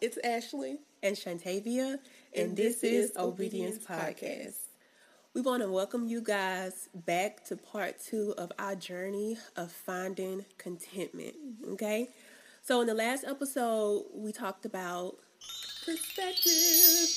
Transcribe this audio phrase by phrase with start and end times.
[0.00, 0.78] It's Ashley.
[1.02, 1.98] and Shantavia,
[2.34, 4.56] and, this, is Obedience Podcast.
[5.34, 10.46] We want to welcome you guys back to part two of our journey of finding
[10.56, 11.34] contentment.
[11.72, 12.08] Okay,
[12.62, 15.16] so in the last episode, we talked about
[15.84, 17.10] perspective,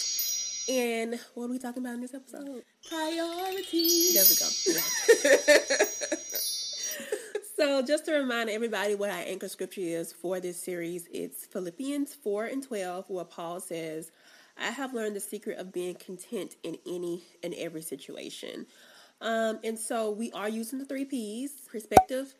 [0.67, 2.63] and what are we talking about in this episode?
[2.89, 4.13] Priorities.
[4.13, 5.85] There we go.
[7.63, 12.13] so, just to remind everybody what our anchor scripture is for this series, it's Philippians
[12.13, 14.11] 4 and 12, where Paul says,
[14.57, 18.65] I have learned the secret of being content in any and every situation.
[19.21, 22.35] Um, and so, we are using the three P's perspective,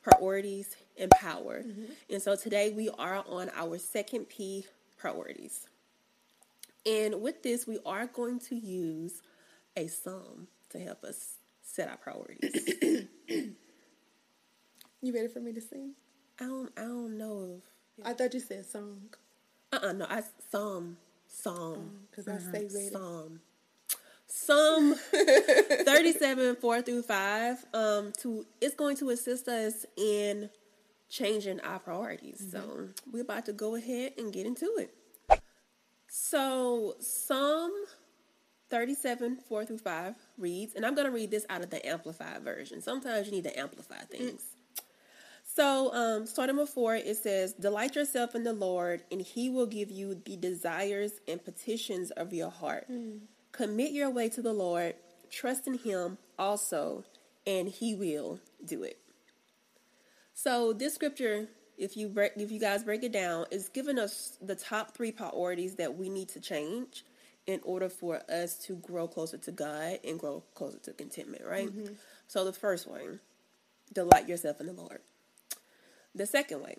[0.00, 1.64] priorities, and power.
[2.08, 4.64] And so, today we are on our second P,
[4.96, 5.66] priorities.
[6.86, 9.22] And with this, we are going to use
[9.76, 11.34] a sum to help us
[11.64, 13.08] set our priorities.
[15.02, 15.92] You ready for me to sing?
[16.40, 17.60] I don't I don't know
[17.98, 19.00] if I thought you said song.
[19.72, 20.96] uh uh no I psalm
[21.26, 22.90] psalm Because I say ready.
[22.90, 23.40] psalm
[24.30, 30.50] Psalm 37 4 through 5 um to it's going to assist us in
[31.08, 32.46] changing our priorities.
[32.52, 34.94] So we're about to go ahead and get into it.
[36.08, 37.70] So Psalm
[38.68, 42.42] 37 4 through 5 reads, and I'm going to read this out of the amplified
[42.42, 42.82] version.
[42.82, 44.42] Sometimes you need to amplify things.
[45.58, 49.90] So, um, starting four, it says, Delight yourself in the Lord, and he will give
[49.90, 52.86] you the desires and petitions of your heart.
[53.50, 54.94] Commit your way to the Lord,
[55.30, 57.02] trust in him also,
[57.44, 59.00] and he will do it.
[60.32, 64.38] So, this scripture, if you break, if you guys break it down, is giving us
[64.40, 67.04] the top three priorities that we need to change
[67.48, 71.68] in order for us to grow closer to God and grow closer to contentment, right?
[72.28, 73.18] So, the first one,
[73.92, 75.00] delight yourself in the Lord.
[76.18, 76.78] The second way,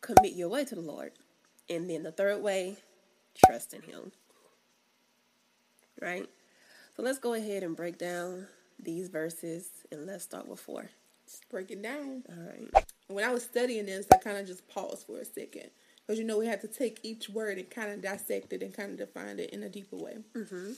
[0.00, 1.12] commit your way to the Lord.
[1.70, 2.76] And then the third way,
[3.46, 4.10] trust in Him.
[6.02, 6.28] Right?
[6.96, 8.48] So let's go ahead and break down
[8.82, 10.90] these verses and let's start with four.
[11.24, 12.24] Let's break it down.
[12.28, 12.84] All right.
[13.06, 15.70] When I was studying this, I kind of just paused for a second.
[16.04, 18.74] Because you know, we had to take each word and kind of dissect it and
[18.74, 20.16] kind of define it in a deeper way.
[20.34, 20.72] Mm-hmm.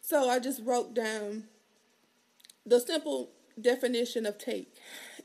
[0.00, 1.44] So I just wrote down
[2.64, 3.28] the simple
[3.60, 4.74] definition of take.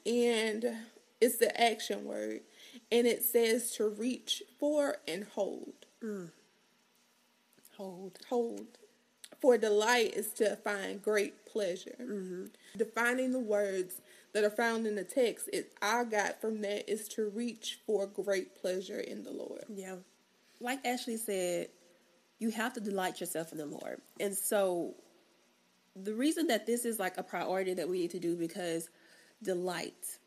[0.06, 0.66] And
[1.24, 2.42] it's the action word.
[2.92, 5.86] And it says to reach for and hold.
[6.04, 6.30] Mm.
[7.78, 8.20] Hold.
[8.30, 8.78] hold.
[9.40, 11.96] For delight is to find great pleasure.
[12.02, 12.46] Mm-hmm.
[12.78, 14.02] Defining the words
[14.34, 18.08] that are found in the text, it I got from that is to reach for
[18.08, 19.66] great pleasure in the Lord.
[19.70, 19.96] Yeah.
[20.60, 21.68] Like Ashley said,
[22.40, 24.02] you have to delight yourself in the Lord.
[24.20, 24.96] And so
[25.96, 28.90] the reason that this is like a priority that we need to do because
[29.42, 30.18] delight,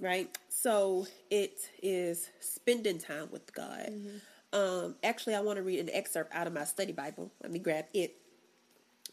[0.00, 0.36] right?
[0.48, 3.90] So it is spending time with God.
[3.90, 4.16] Mm-hmm.
[4.54, 7.30] Um, actually, I want to read an excerpt out of my study Bible.
[7.42, 8.16] Let me grab it.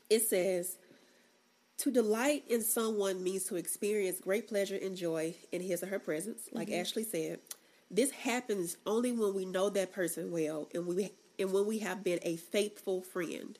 [0.09, 0.77] It says,
[1.77, 5.99] to delight in someone means to experience great pleasure and joy in his or her
[5.99, 6.81] presence, like mm-hmm.
[6.81, 7.39] Ashley said.
[7.89, 12.03] This happens only when we know that person well and we and when we have
[12.03, 13.57] been a faithful friend.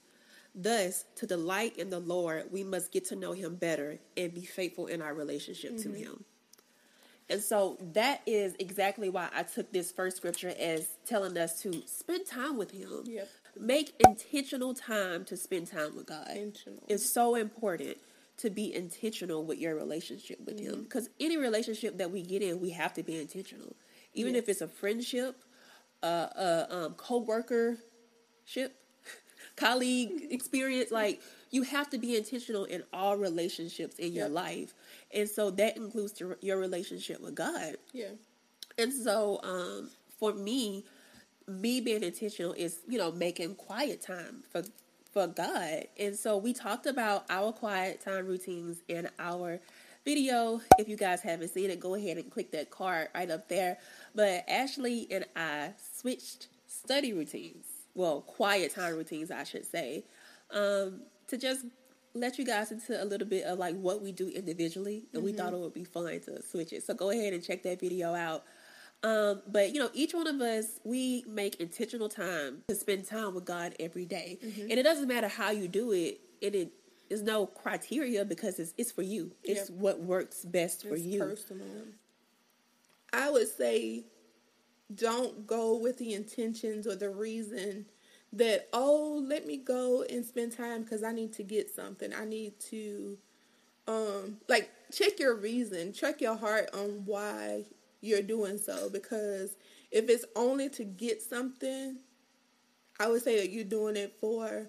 [0.54, 4.44] Thus, to delight in the Lord, we must get to know him better and be
[4.44, 6.04] faithful in our relationship to mm-hmm.
[6.04, 6.26] him.
[7.30, 11.84] And so that is exactly why I took this first scripture as telling us to
[11.86, 13.04] spend time with him.
[13.06, 13.30] Yep.
[13.60, 16.30] Make intentional time to spend time with God.
[16.30, 16.84] Intentional.
[16.88, 17.98] It's so important
[18.38, 22.62] to be intentional with your relationship with him because any relationship that we get in,
[22.62, 23.76] we have to be intentional.
[24.14, 25.44] Even if it's a friendship,
[26.02, 27.78] uh, a um, co-worker
[28.46, 28.76] ship,
[29.56, 34.74] colleague experience, like you have to be intentional in all relationships in your life.
[35.14, 37.76] And so that includes your, your relationship with God.
[37.94, 38.12] Yeah.
[38.78, 39.90] And so, um,
[40.20, 40.86] for me,
[41.48, 44.64] me being intentional is, you know, making quiet time for
[45.12, 45.86] for God.
[45.98, 49.60] And so we talked about our quiet time routines in our
[50.06, 50.62] video.
[50.78, 53.78] If you guys haven't seen it, go ahead and click that card right up there.
[54.14, 57.66] But Ashley and I switched study routines.
[57.96, 60.04] Well, quiet time routines, I should say.
[60.52, 61.66] Um, to just
[62.14, 65.32] let you guys into a little bit of like what we do individually, and we
[65.34, 66.84] thought it would be fun to switch it.
[66.84, 68.44] So go ahead and check that video out.
[69.04, 73.34] Um, but you know, each one of us, we make intentional time to spend time
[73.34, 74.40] with God every day.
[74.42, 76.20] and it doesn't matter how you do it.
[76.42, 76.72] And it
[77.10, 79.32] is no criteria because it's it's for you.
[79.44, 79.80] It's Yep.
[79.80, 81.20] what works best for you.
[81.20, 81.68] personal.
[83.14, 84.06] I would say
[84.94, 87.86] don't go with the intentions or the reason
[88.34, 92.14] that oh let me go and spend time because I need to get something.
[92.14, 93.18] I need to
[93.88, 97.66] um like check your reason, check your heart on why
[98.02, 99.58] you're doing so because
[99.92, 101.98] if it's only to get something,
[103.00, 104.68] I would say that you're doing it for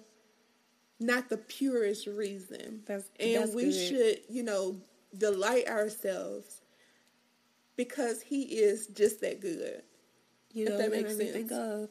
[0.99, 2.83] not the purest reason.
[2.85, 3.73] That's- and that's we good.
[3.73, 4.77] should, you know,
[5.17, 6.61] delight ourselves
[7.75, 9.83] because he is just that good.
[10.53, 11.61] You know, that makes makes me think sense.
[11.61, 11.89] of.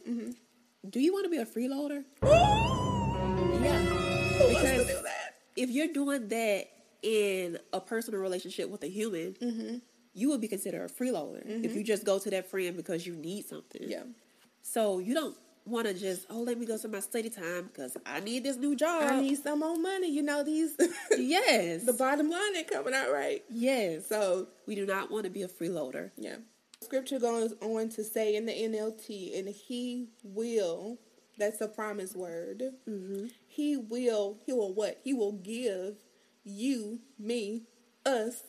[0.89, 2.05] Do you want to be a freeloader?
[2.23, 3.79] Who Yeah.
[3.79, 5.35] to Because do that?
[5.57, 6.69] if you're doing that
[7.03, 9.77] in a personal relationship with a human, Mm-hmm.
[10.15, 13.15] you would be considered a freeloader if you just go to that friend because you
[13.15, 13.83] need something.
[13.87, 14.03] Yeah.
[14.63, 15.37] So you don't
[15.67, 18.57] want to just oh let me go to my study time because I need this
[18.57, 19.03] new job.
[19.05, 20.11] I need some more money.
[20.11, 20.75] You know, these
[21.19, 23.45] yes, the bottom line ain't coming out right.
[23.51, 24.07] yes.
[24.09, 26.11] So we do not want to be a freeloader.
[26.17, 26.37] Yeah.
[26.83, 30.99] Scripture goes on to say in the NLT, and he will,
[31.37, 32.63] that's a promise word.
[32.89, 33.27] Mm-hmm.
[33.47, 34.99] He will, he will what?
[35.05, 35.97] He will give
[36.43, 37.65] you, me,
[38.07, 38.45] us,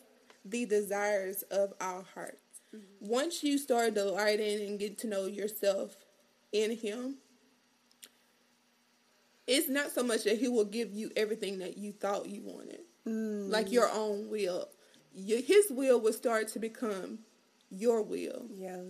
[0.46, 2.42] the desires of our hearts.
[2.74, 3.06] Mm-hmm.
[3.06, 5.96] Once you start delighting and get to know yourself
[6.52, 7.16] in him,
[9.46, 12.80] it's not so much that he will give you everything that you thought you wanted,
[13.04, 13.72] like mm.
[13.72, 14.68] your own will.
[15.14, 17.18] Your, his will will start to become
[17.72, 18.46] your will.
[18.56, 18.82] Yeah.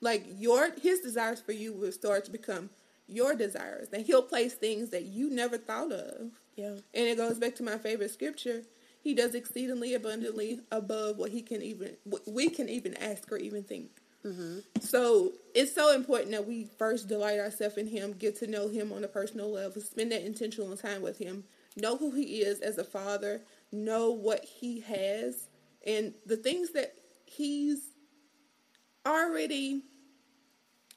[0.00, 2.70] Like your his desires for you will start to become
[3.08, 6.32] your desires, and he'll place things that you never thought of.
[6.56, 6.76] Yeah.
[6.94, 8.62] And it goes back to my favorite scripture.
[9.02, 13.36] He does exceedingly abundantly above what he can even what we can even ask or
[13.36, 13.90] even think.
[14.24, 14.58] Mm-hmm.
[14.80, 18.92] So it's so important that we first delight ourselves in him, get to know him
[18.92, 21.44] on a personal level, spend that intentional time with him,
[21.76, 25.46] know who he is as a father, know what he has,
[25.86, 26.94] and the things that
[27.24, 27.90] he's
[29.06, 29.82] already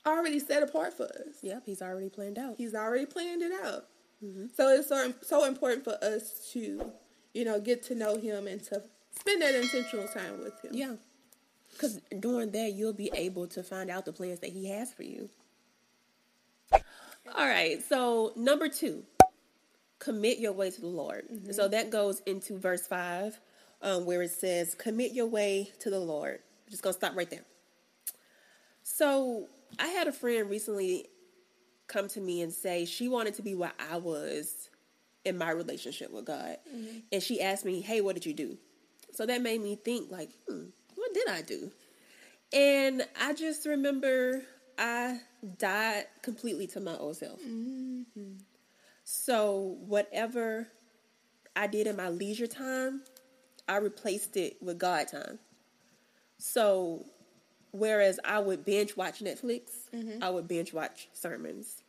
[0.06, 1.38] already set apart for us.
[1.41, 1.63] Yep.
[1.65, 2.56] He's already planned out.
[2.57, 3.85] He's already planned it out.
[4.56, 6.91] So it's so, so important for us to,
[7.33, 8.83] you know, get to know him and to
[9.17, 10.71] spend that intentional time with him.
[10.73, 10.95] Yeah.
[11.71, 15.03] Because during that, you'll be able to find out the plans that he has for
[15.03, 15.29] you.
[16.73, 17.81] All right.
[17.81, 19.03] So, number two,
[20.00, 21.25] commit your way to the Lord.
[21.51, 23.39] So, that goes into verse 5,
[23.81, 26.39] um, where it says, Commit your way to the Lord.
[26.65, 27.45] I'm just going to stop right there.
[28.91, 29.47] So,
[29.77, 31.06] I had a friend recently
[31.88, 34.69] come to me and say she wanted to be where I was
[35.24, 36.57] in my relationship with God.
[37.12, 38.57] And she asked me, Hey, what did you do?
[39.13, 40.65] So that made me think, like, hmm,
[40.95, 41.71] what did I do?
[42.51, 44.41] And I just remember
[44.77, 45.19] I
[45.59, 47.39] died completely to my old self.
[49.03, 50.68] So whatever
[51.56, 53.01] I did in my leisure time,
[53.68, 55.38] I replaced it with God time.
[56.39, 57.06] So
[57.71, 60.24] whereas I would binge watch Netflix, mm-hmm.
[60.24, 61.83] I would binge watch sermons.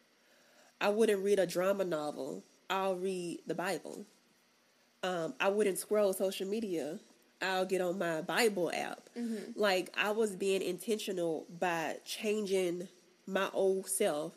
[0.81, 2.43] I wouldn't read a drama novel.
[2.69, 4.07] I'll read the Bible.
[5.03, 6.99] Um, I wouldn't scroll social media.
[7.43, 9.09] I'll get on my Bible app.
[9.19, 9.59] Mm-hmm.
[9.59, 12.89] Like I was being intentional by changing
[13.27, 14.35] my old self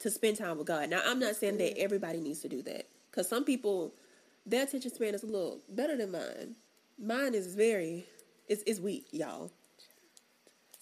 [0.00, 0.90] to spend time with God.
[0.90, 1.84] Now I'm not saying that mm-hmm.
[1.84, 3.94] everybody needs to do that because some people
[4.44, 6.56] their attention span is a little better than mine.
[6.98, 8.06] Mine is very
[8.48, 9.50] it's it's weak, y'all.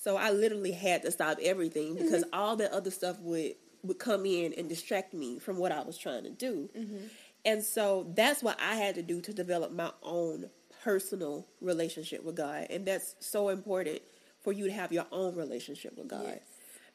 [0.02, 2.04] So I literally had to stop everything mm-hmm.
[2.04, 5.82] because all that other stuff would would come in and distract me from what I
[5.82, 6.68] was trying to do.
[6.76, 7.06] Mm-hmm.
[7.44, 10.50] And so that's what I had to do to develop my own
[10.82, 12.66] personal relationship with God.
[12.68, 14.00] And that's so important
[14.40, 16.24] for you to have your own relationship with God.
[16.26, 16.40] Yes.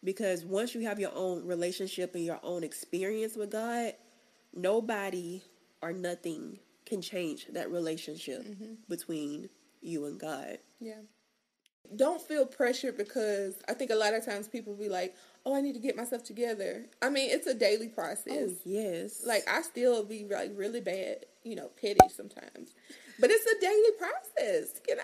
[0.03, 3.93] Because once you have your own relationship and your own experience with God,
[4.53, 5.41] nobody
[5.81, 8.73] or nothing can change that relationship mm-hmm.
[8.87, 9.49] between
[9.81, 10.59] you and God.
[10.79, 11.01] Yeah.
[11.95, 15.15] Don't feel pressured because I think a lot of times people be like,
[15.45, 18.49] "Oh, I need to get myself together." I mean, it's a daily oh, process.
[18.49, 19.23] Oh, yes.
[19.25, 22.75] Like I still be like really bad, you know, petty sometimes,
[23.19, 25.03] but it's a daily process, you know.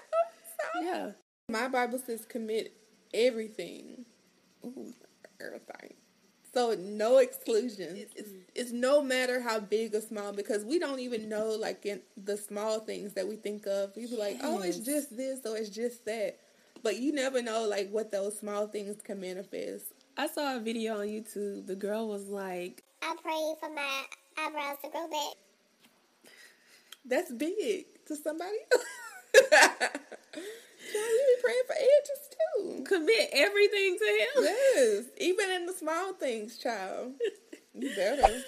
[0.59, 1.11] So yeah.
[1.49, 2.73] my Bible says commit
[3.13, 4.05] everything,
[4.63, 4.93] Ooh,
[5.39, 5.95] everything.
[6.53, 8.09] So no exclusions.
[8.15, 12.01] It's, it's no matter how big or small because we don't even know like in
[12.17, 13.95] the small things that we think of.
[13.95, 16.39] We be like, oh, it's just this or it's just that,
[16.83, 19.85] but you never know like what those small things can manifest.
[20.17, 21.67] I saw a video on YouTube.
[21.67, 24.03] The girl was like, I pray for my
[24.37, 25.35] eyebrows to grow back.
[27.05, 28.57] That's big to somebody.
[29.51, 29.81] Child,
[30.93, 32.83] you be praying for edges too.
[32.83, 34.43] commit everything to him.
[34.43, 37.13] Yes, even in the small things, child.
[37.73, 38.41] You better.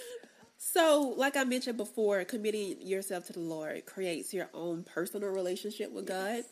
[0.58, 5.92] So, like I mentioned before, committing yourself to the Lord creates your own personal relationship
[5.92, 6.44] with God.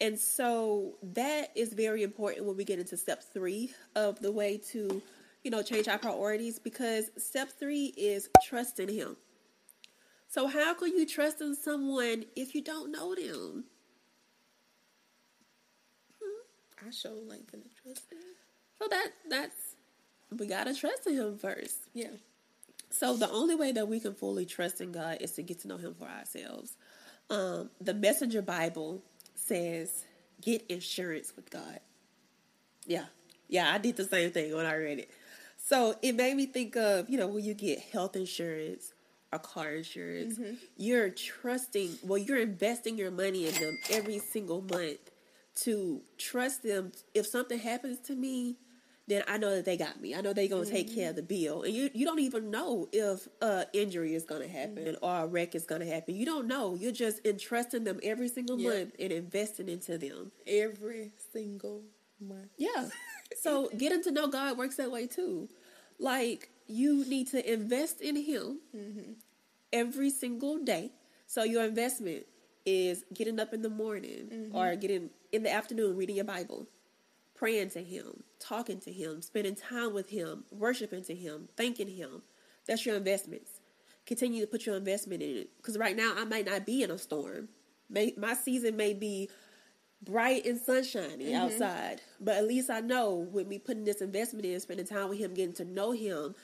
[0.00, 4.58] And so that is very important when we get into step three of the way
[4.72, 5.02] to,
[5.44, 9.16] you know, change our priorities because step three is trusting Him.
[10.28, 13.64] So, how can you trust in someone if you don't know them?
[16.86, 18.04] I show length and trust.
[18.12, 18.18] in.
[18.80, 19.76] So that that's
[20.38, 21.88] we gotta trust in Him first.
[21.92, 22.08] Yeah.
[22.90, 25.68] So the only way that we can fully trust in God is to get to
[25.68, 26.76] know Him for ourselves.
[27.28, 29.02] Um, the Messenger Bible
[29.50, 30.04] says,
[30.40, 31.80] "Get insurance with God."
[32.86, 33.06] Yeah,
[33.48, 35.10] yeah, I did the same thing when I read it.
[35.58, 38.92] So it made me think of you know when you get health insurance
[39.32, 40.54] or car insurance, mm-hmm.
[40.76, 41.98] you're trusting.
[42.04, 45.10] Well, you're investing your money in them every single month
[45.62, 46.92] to trust them.
[47.12, 48.56] If something happens to me,
[49.10, 50.14] then I know that they got me.
[50.14, 51.26] I know they're gonna take care of mm-hmm.
[51.26, 55.04] the bill, and you you don't even know if uh injury is gonna happen mm-hmm.
[55.04, 56.14] or a wreck is gonna happen.
[56.14, 56.76] You don't know.
[56.76, 58.70] You're just entrusting them every single Yeah.
[58.70, 60.30] month and investing into them.
[60.46, 61.82] Every single
[62.20, 62.50] month.
[62.56, 62.88] Yeah.
[63.40, 65.48] So getting to know God works that way too.
[65.98, 69.12] Like you need to invest in Him mm-hmm.
[69.72, 70.92] every single day.
[71.26, 72.26] So your investment
[72.64, 76.66] is getting up in the morning or getting in the afternoon reading your Bible,
[77.34, 82.22] praying to Him, talking to Him, spending time with Him, worshiping to Him, thanking Him.
[82.66, 83.60] That's your investments.
[84.06, 86.90] Continue to put your investment in it because right now I might not be in
[86.90, 87.48] a storm.
[87.88, 89.28] May, my season may be
[90.02, 91.36] bright and sunshiny mm-hmm.
[91.36, 92.00] outside.
[92.20, 95.34] But at least I know with me putting this investment in, spending time with him,
[95.34, 96.34] getting to know him,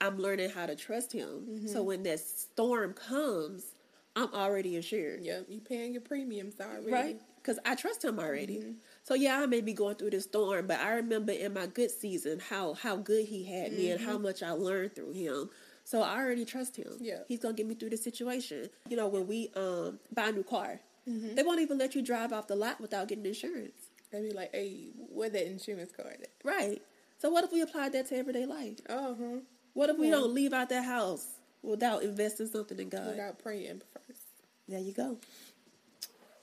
[0.00, 1.68] I'm learning how to trust him.
[1.68, 1.86] So mm-hmm.
[1.86, 3.74] when that storm comes,
[4.16, 5.20] I'm already assured.
[5.22, 6.90] Yep, you paying your premiums already.
[6.90, 7.20] Right?
[7.36, 8.58] Because I trust him already.
[8.58, 8.72] Mm-hmm.
[9.04, 11.90] So yeah, I may be going through this storm, but I remember in my good
[11.90, 15.50] season how how good he had me and how much I learned through him.
[15.84, 16.92] So I already trust him.
[17.00, 17.18] Yeah.
[17.26, 18.68] He's gonna get me through the situation.
[18.88, 22.32] You know, when we um buy a new car, they won't even let you drive
[22.32, 23.72] off the lot without getting insurance.
[24.12, 26.30] They be like, hey, where that insurance card at?
[26.44, 26.80] Right.
[27.18, 28.80] So what if we applied that to everyday life?
[28.88, 29.38] Uh huh.
[29.74, 30.12] What if we Yeah.
[30.12, 31.26] don't leave out that house
[31.62, 33.06] without investing something in God?
[33.08, 34.20] Without praying first.
[34.68, 35.18] There you go.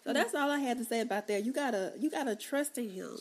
[0.03, 1.43] So that's all I had to say about that.
[1.45, 3.17] You gotta you gotta trust in Him.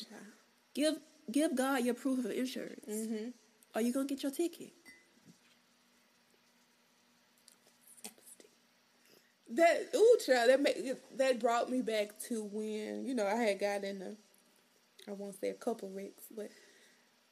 [0.75, 0.95] Give
[1.31, 3.29] give God your proof of insurance, Mm-hmm.
[3.75, 4.73] or you gonna get your ticket.
[9.51, 10.77] That ooh, child, that make,
[11.17, 14.15] that brought me back to when you know I had got in a,
[15.11, 16.51] I won't say a couple wrecks, but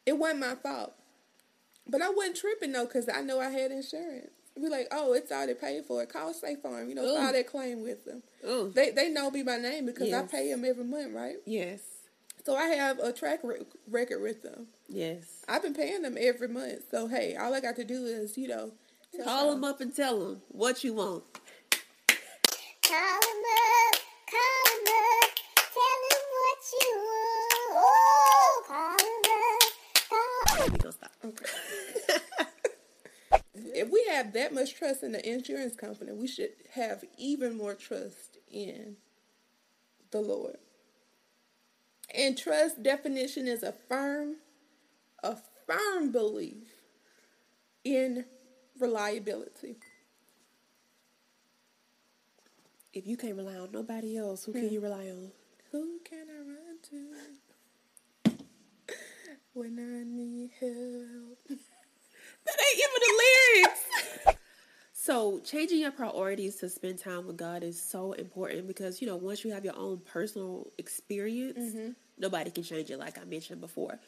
[0.06, 0.94] it wasn't my fault.
[1.86, 4.30] But I wasn't tripping though, cause I know I had insurance.
[4.60, 6.02] Be like, oh, it's already paid for.
[6.02, 7.14] It Call State Farm, you know, Ooh.
[7.16, 8.22] file that claim with them.
[8.44, 11.36] Oh They they know me by name because I pay them every month, right?
[11.44, 11.80] yes,
[12.44, 14.68] So I have a track re- record with them.
[14.88, 15.42] yes.
[15.48, 16.80] I've been paying them every month.
[16.90, 18.72] So hey, all I got to do is you know
[19.14, 21.22] tell Call them them up and tell them what you want.
[22.82, 23.96] Call him up,
[24.30, 25.30] call him up,
[25.74, 27.72] tell him what you want.
[27.78, 29.62] Oh, call him up,
[30.08, 31.12] call We gonna stop.
[33.74, 37.74] if we have that much trust in the insurance company, we should have even more
[37.74, 38.96] trust in
[40.10, 40.58] the Lord.
[42.14, 44.36] And trust definition is a firm,
[45.22, 46.68] a firm belief
[47.84, 48.24] in
[48.78, 49.76] reliability.
[52.92, 54.86] If you can't rely on nobody else, who can you hmm.
[54.86, 55.30] rely on?
[55.72, 56.78] Who can I run
[58.24, 58.32] to
[59.52, 61.60] when I need help?
[62.74, 63.22] Even the
[63.62, 64.38] lyrics.
[64.92, 69.16] so changing your priorities to spend time with God is so important because you know
[69.16, 71.90] once you have your own personal experience, mm-hmm.
[72.18, 72.98] nobody can change it.
[72.98, 73.98] Like I mentioned before,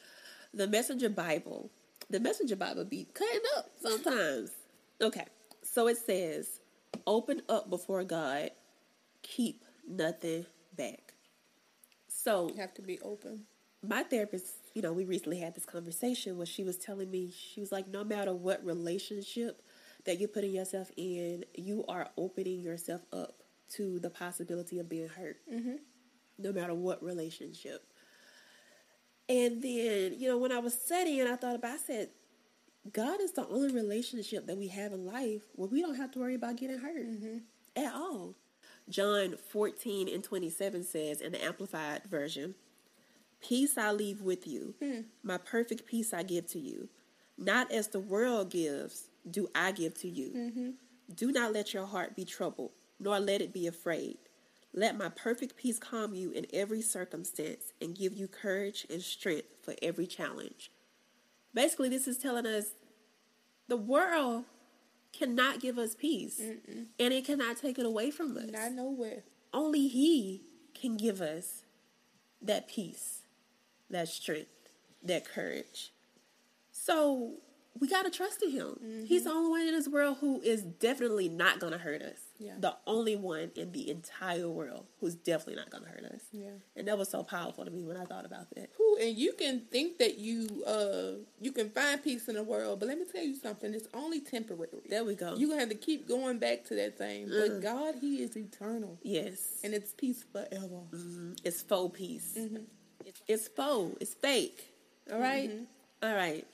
[0.53, 1.69] the Messenger Bible,
[2.09, 4.51] the Messenger Bible be cutting up sometimes.
[5.01, 5.25] Okay,
[5.63, 6.59] so it says,
[7.07, 8.51] "Open up before God,
[9.21, 11.13] keep nothing back."
[12.07, 13.45] So You have to be open.
[13.81, 14.47] my therapist,
[14.79, 17.89] you know, we recently had this conversation where she was telling me, she was like,
[17.89, 19.61] no matter what relationship
[20.05, 25.09] that you're putting yourself in, you are opening yourself up to the possibility of being
[25.09, 25.35] hurt.
[25.53, 25.75] Mm-hmm.
[26.37, 27.83] No matter what relationship.
[29.27, 32.11] And then, you know, when I was studying, I thought about, I said,
[32.89, 36.19] God is the only relationship that we have in life where we don't have to
[36.19, 37.05] worry about getting hurt
[37.75, 38.35] at all.
[38.87, 42.55] John 14 and 27 says in the Amplified Version,
[43.41, 45.01] Peace I leave with you, hmm.
[45.23, 46.89] my perfect peace I give to you.
[47.37, 50.29] Not as the world gives, do I give to you.
[50.35, 50.69] Mm-hmm.
[51.15, 54.17] Do not let your heart be troubled, nor let it be afraid.
[54.73, 59.47] Let my perfect peace calm you in every circumstance and give you courage and strength
[59.63, 60.69] for every challenge.
[61.53, 62.71] Basically, this is telling us
[63.67, 64.45] the world
[65.11, 69.23] cannot give us peace, and it cannot take it away from us Not nowhere.
[69.53, 70.43] only he
[70.75, 71.63] can give us
[72.41, 73.18] that peace,
[73.89, 74.49] that strength,
[75.03, 75.91] that courage.
[76.71, 77.33] So
[77.79, 79.05] we got to trust in him.
[79.05, 82.17] He's the only one in this world who is definitely not going to hurt us.
[82.37, 82.53] Yeah.
[82.59, 86.21] The only one in the entire world who's definitely not going to hurt us.
[86.31, 86.49] Yeah.
[86.75, 88.69] And that was so powerful to me when I thought about that.
[88.77, 92.79] Whew, and you can think that you uh you can find peace in the world,
[92.79, 93.73] but let me tell you something.
[93.73, 94.69] It's only temporary.
[94.89, 95.35] There we go.
[95.35, 97.29] You're gonna have to keep going back to that thing.
[97.29, 99.59] But God, He is eternal, yes.
[99.63, 100.81] and it's peace forever.
[100.91, 101.39] Mhm.
[101.43, 102.35] It's full peace.
[102.37, 102.63] Mm-hmm.
[103.29, 103.95] It's, faux.
[104.01, 104.73] It's fake.
[105.11, 105.51] All right?
[106.03, 106.45] All right.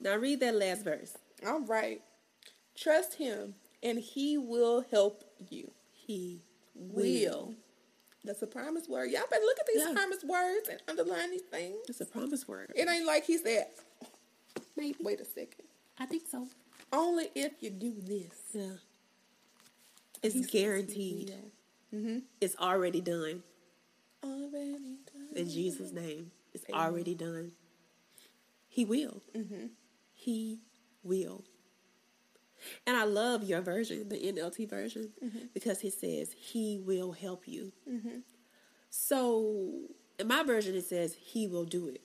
[0.00, 1.14] Now read that last verse.
[1.46, 2.00] All right,
[2.76, 5.70] trust Him, and He will help you.
[5.92, 6.42] He
[6.74, 7.54] Will.
[8.24, 9.10] That's a promise word.
[9.10, 9.92] Y'all better look at these Yeah.
[9.94, 11.76] promise words and underline these things.
[11.88, 12.72] It's a promise word.
[12.74, 13.68] It ain't like He said.
[14.76, 15.66] Wait, wait a second.
[15.98, 16.48] I think so.
[16.92, 18.34] Only if you do this.
[18.52, 18.76] Yeah.
[20.22, 21.34] It's He guaranteed.
[21.94, 22.18] Mm-hmm.
[22.40, 23.42] It's already done.
[24.24, 25.13] Already done.
[25.34, 26.30] In Jesus' name.
[26.52, 26.80] It's Amen.
[26.80, 27.52] already done.
[28.68, 29.22] He will.
[29.36, 29.66] Mm-hmm.
[30.12, 30.60] He
[31.02, 31.44] will.
[32.86, 35.10] And I love your version, the NLT version,
[35.52, 37.72] because he says, He will help you.
[37.90, 38.18] Mm-hmm.
[38.90, 39.88] So
[40.18, 42.00] in my version, it says, He will do it.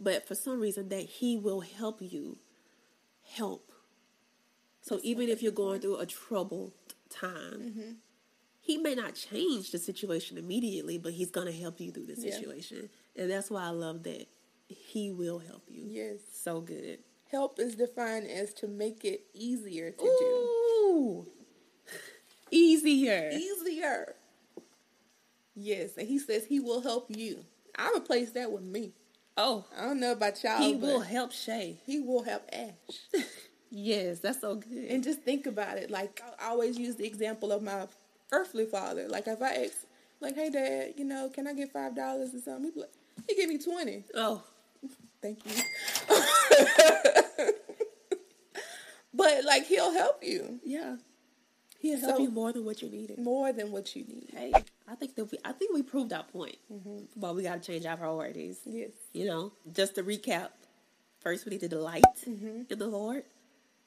[0.00, 2.38] But for some reason, that He will help you
[3.36, 3.72] help.
[4.80, 6.72] So even if you're going through a troubled
[7.10, 7.98] time,
[8.68, 12.20] He may not change the situation immediately, but He's going to help you through the
[12.20, 12.32] Yeah.
[12.34, 12.90] situation.
[13.16, 14.26] And that's why I love that.
[14.68, 15.84] He will help you.
[15.88, 16.18] Yes.
[16.34, 16.98] So good.
[17.30, 20.24] Help is defined as to make it easier to do.
[20.84, 21.26] Ooh.
[22.50, 23.30] Easier.
[23.30, 23.36] do.
[23.36, 24.14] Easier.
[25.54, 27.44] Yes, and he says he will help you.
[27.76, 28.92] I replace that with me.
[29.36, 30.58] Oh, I don't know about y'all.
[30.58, 31.80] he will help Shay.
[31.86, 33.22] He will help Ash.
[33.70, 34.84] Yes, that's so good.
[34.88, 35.90] and just think about it.
[35.90, 37.86] Like I always use the example of my
[38.32, 39.06] earthly father.
[39.08, 39.72] Like if I ask,
[40.20, 42.90] like, "Hey, Dad, you know, can I get five dollars or something?" He like,
[43.28, 44.04] he give me twenty.
[44.14, 44.42] oh,
[45.20, 45.52] Thank you.
[49.14, 50.96] but like he'll help you yeah.
[51.80, 53.18] He'll help So- you more than what you needed.
[53.18, 54.30] more than what you need.
[54.32, 54.52] Hey,
[54.88, 56.56] I think that we I think we proved our point.
[56.72, 56.98] Mm-hmm.
[57.16, 58.60] But we got to change our priorities.
[58.64, 58.90] Yes.
[59.12, 60.48] You know, just to recap.
[61.20, 62.62] First, we need to delight mm-hmm.
[62.70, 63.24] in the Lord,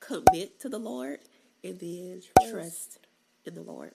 [0.02, 1.20] commit to the Lord,
[1.64, 2.52] and then Trust.
[2.52, 3.00] trust
[3.46, 3.94] in the Lord.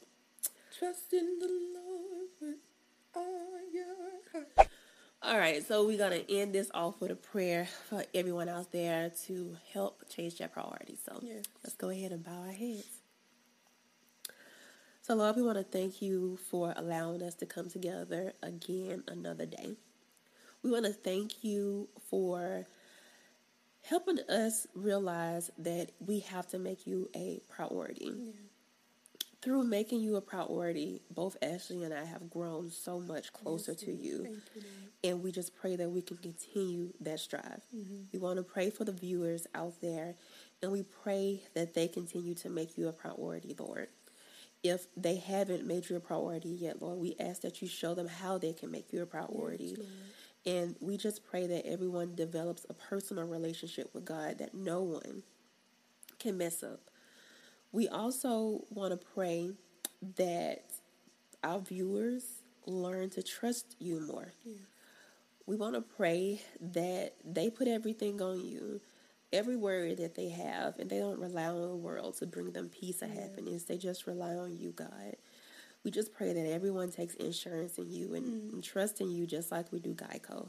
[0.78, 2.56] Trust in the Lord with
[3.14, 3.86] all your
[4.32, 4.68] heart.
[5.22, 9.10] All right, so we're gonna end this off with a prayer for everyone out there
[9.26, 10.98] to help change their priorities.
[11.04, 11.44] So Yes.
[11.64, 13.00] let's go ahead and bow our heads.
[15.02, 19.46] So Lord, we want to thank you for allowing us to come together again another
[19.46, 19.76] day.
[20.62, 22.66] We want to thank you for
[23.82, 28.34] helping us realize that we have to make you a priority.
[29.46, 33.92] Through making you a priority, both Ashley and I have grown so much closer to
[33.92, 34.24] you.
[34.24, 34.40] You,
[35.04, 37.62] And we just pray that we can continue that strive.
[38.12, 40.16] We want to pray for the viewers out there,
[40.62, 43.86] and we pray that they continue to make you a priority, Lord.
[44.64, 48.08] If they haven't made you a priority yet, Lord, we ask that you show them
[48.08, 49.76] how they can make you a priority.
[50.44, 55.22] and we just pray that everyone develops a personal relationship with God that no one
[56.18, 56.80] can mess up.
[57.72, 59.50] We also want to pray
[60.16, 60.64] that
[61.42, 62.24] our viewers
[62.66, 64.32] learn to trust you more.
[65.46, 66.40] We want to pray
[66.72, 68.80] that they put everything on you,
[69.32, 72.68] every word that they have, and they don't rely on the world to bring them
[72.68, 73.64] peace or happiness.
[73.64, 75.16] They just rely on you, God.
[75.84, 78.52] We just pray that everyone takes insurance in you and, mm.
[78.54, 80.48] and trust in you just like we do Geico.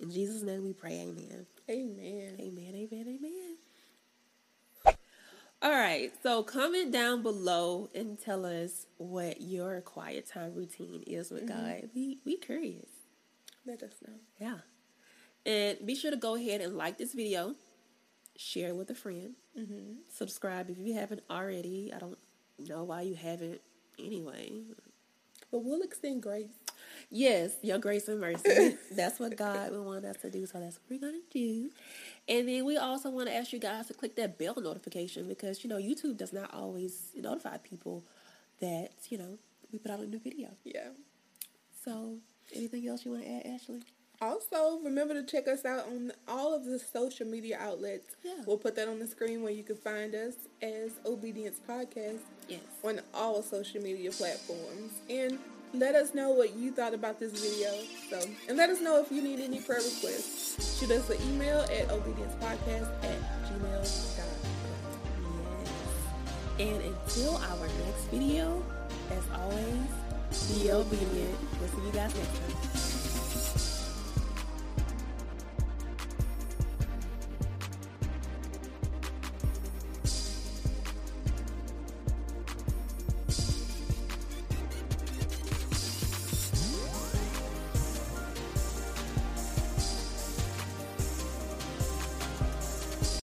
[0.00, 1.46] In Jesus' name we pray, amen.
[1.70, 2.34] Amen.
[2.40, 3.51] Amen, amen, amen.
[5.62, 11.30] All right, so comment down below and tell us what your quiet time routine is
[11.30, 11.82] with mm-hmm.
[11.82, 11.90] God.
[11.94, 12.88] We we curious.
[13.64, 14.14] Let us know.
[14.40, 14.58] Yeah.
[15.46, 17.54] And be sure to go ahead and like this video,
[18.36, 19.98] share it with a friend, mm-hmm.
[20.08, 21.92] subscribe if you haven't already.
[21.94, 22.18] I don't
[22.58, 23.60] know why you haven't
[24.00, 24.50] anyway.
[25.52, 26.61] But we'll extend grace.
[27.10, 28.76] Yes, your grace and mercy.
[28.92, 30.46] that's what God will want us to do.
[30.46, 31.70] So that's what we're going to do.
[32.28, 35.62] And then we also want to ask you guys to click that bell notification because,
[35.64, 38.04] you know, YouTube does not always notify people
[38.60, 39.38] that, you know,
[39.72, 40.48] we put out a new video.
[40.64, 40.88] Yeah.
[41.84, 42.16] So
[42.54, 43.82] anything else you want to add, Ashley?
[44.20, 48.14] Also, remember to check us out on all of the social media outlets.
[48.22, 48.34] Yeah.
[48.46, 52.60] We'll put that on the screen where you can find us as Obedience Podcast Yes.
[52.84, 54.92] on all social media platforms.
[55.10, 55.40] And
[55.74, 57.70] let us know what you thought about this video.
[58.10, 60.78] So, and let us know if you need any prayer requests.
[60.78, 63.78] Shoot us an email at obediencepodcast at gmail.com.
[63.78, 64.20] Yes.
[66.58, 68.62] And until our next video,
[69.10, 71.38] as always, be obedient.
[71.58, 72.91] We'll see you guys next time.